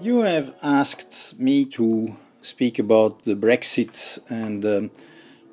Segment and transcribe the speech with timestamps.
[0.00, 4.90] You have asked me to speak about the Brexit and um,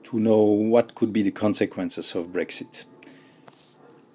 [0.05, 2.85] to know what could be the consequences of Brexit.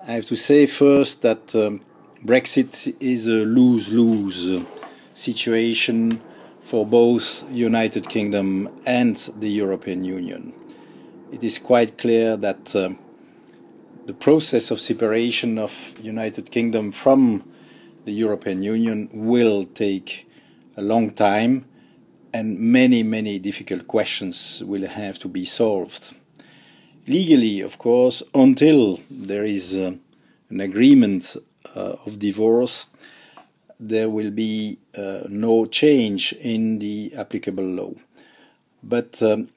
[0.04, 1.82] I have to say first that um,
[2.24, 4.64] Brexit is a lose lose
[5.14, 6.20] situation
[6.62, 10.52] for both United Kingdom and the European Union.
[11.30, 12.90] It is quite clear that uh,
[14.06, 17.48] the process of separation of United Kingdom from
[18.04, 20.28] the European Union will take
[20.76, 21.64] a long time
[22.32, 26.14] and many, many difficult questions will have to be solved.
[27.06, 29.92] Legally, of course, until there is uh,
[30.50, 31.36] an agreement
[31.74, 32.88] uh, of divorce,
[33.80, 37.92] there will be uh, no change in the applicable law.
[38.82, 39.48] But um,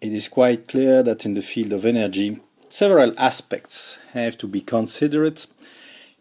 [0.00, 4.60] it is quite clear that in the field of energy, several aspects have to be
[4.60, 5.44] considered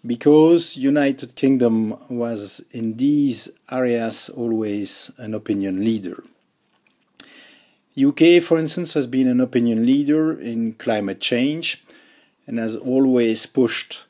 [0.06, 6.24] because United Kingdom was in these areas always an opinion leader.
[7.98, 11.84] UK, for instance, has been an opinion leader in climate change
[12.46, 14.06] and has always pushed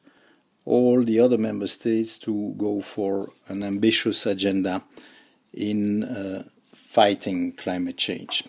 [0.66, 4.84] all the other member states to go for an ambitious agenda
[5.54, 8.44] in uh, fighting climate change.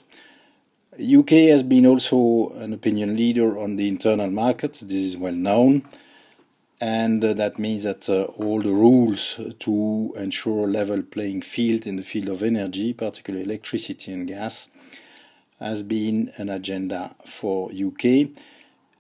[0.99, 5.85] UK has been also an opinion leader on the internal market, this is well known.
[6.81, 11.87] And uh, that means that uh, all the rules to ensure a level playing field
[11.87, 14.69] in the field of energy, particularly electricity and gas,
[15.59, 18.29] has been an agenda for UK,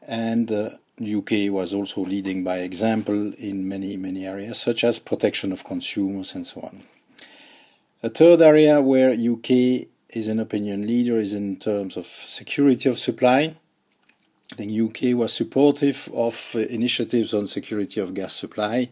[0.06, 0.70] and uh,
[1.02, 6.34] UK was also leading by example in many many areas, such as protection of consumers
[6.34, 6.84] and so on.
[8.02, 12.98] A third area where UK is an opinion leader is in terms of security of
[12.98, 13.54] supply
[14.54, 18.90] The UK was supportive of uh, initiatives on security of gas supply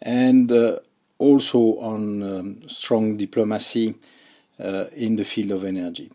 [0.00, 0.78] and uh,
[1.18, 3.96] also on um, strong diplomacy
[4.60, 6.12] uh, in the field of energy.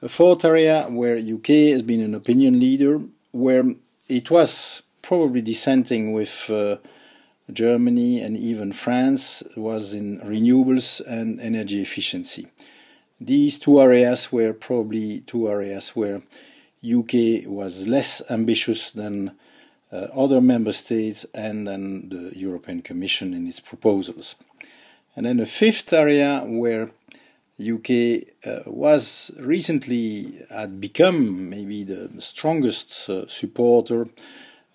[0.00, 3.00] A fourth area where UK has been an opinion leader,
[3.32, 3.64] where
[4.06, 6.76] it was probably dissenting with uh,
[7.52, 12.46] Germany and even France, was in renewables and energy efficiency.
[13.20, 16.22] These two areas were probably two areas where
[16.84, 19.32] UK was less ambitious than
[19.92, 24.36] uh, other member states and then the European Commission in its proposals.
[25.16, 26.90] And then a fifth area where
[27.60, 34.06] UK uh, was recently had become maybe the strongest uh, supporter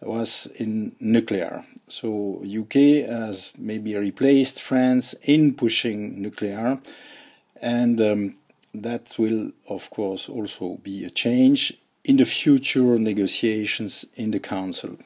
[0.02, 1.64] was in nuclear.
[1.88, 6.80] So UK has maybe replaced France in pushing nuclear,
[7.64, 8.38] and um,
[8.74, 14.98] that will of course also be a change in the future negotiations in the Council.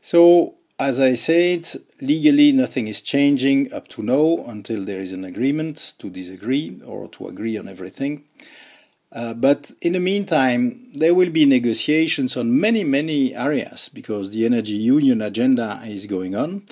[0.00, 1.66] So, as I said,
[2.00, 7.08] legally nothing is changing up to now until there is an agreement to disagree or
[7.08, 8.24] to agree on everything.
[9.10, 14.44] Uh, but in the meantime, there will be negotiations on many, many areas because the
[14.44, 16.62] energy union agenda is going on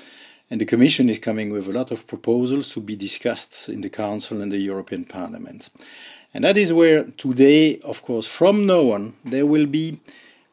[0.54, 3.90] and the Commission is coming with a lot of proposals to be discussed in the
[3.90, 5.68] Council and the European Parliament.
[6.32, 9.98] And that is where today, of course, from now on, there will be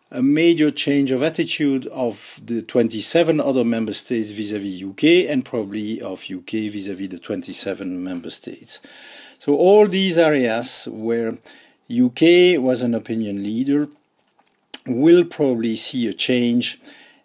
[0.09, 6.01] a major change of attitude of the 27 other member states vis-à-vis UK and probably
[6.01, 8.79] of UK vis-à-vis the 27 member states.
[9.37, 11.37] So all these areas where
[11.91, 13.87] UK was an opinion leader
[14.87, 16.81] will probably see a change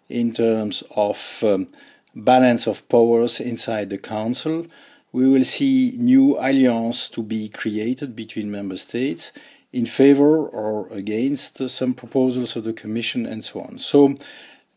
[0.09, 1.67] in terms of um,
[2.17, 4.65] balance of powers inside the council
[5.11, 9.31] we will see new alliances to be created between member states
[9.71, 13.79] in favor or against some proposals of the Commission and so on.
[13.79, 14.15] So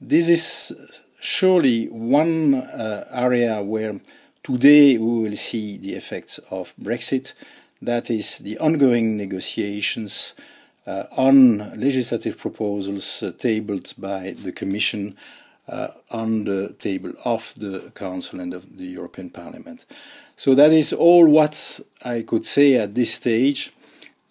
[0.00, 0.72] this is
[1.20, 4.00] surely one uh, area where
[4.42, 7.32] today we will see the effects of Brexit.
[7.82, 10.34] That is the ongoing negotiations
[10.86, 15.16] uh, on legislative proposals uh, tabled by the Commission
[15.70, 19.86] uh, on the table of the Council and of the European Parliament.
[20.36, 23.72] So that is all what I could say at this stage.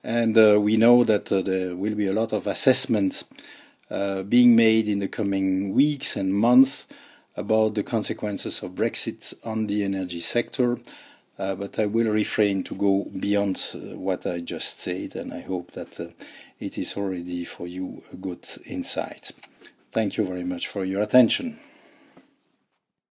[0.03, 3.23] And uh, we know that uh, there will be a lot of assessments
[3.89, 6.85] uh, being made in the coming weeks and months
[7.35, 10.77] about the consequences of Brexit on the energy sector.
[11.37, 15.39] Uh, but I will refrain to go beyond uh, what I just said, and I
[15.39, 16.07] hope that uh,
[16.59, 19.31] it is already for you a good insight.
[19.91, 21.59] Thank you very much for your attention.